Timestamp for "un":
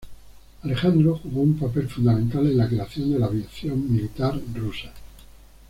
1.41-1.59